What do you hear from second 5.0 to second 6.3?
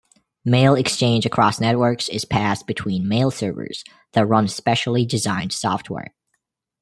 designed software.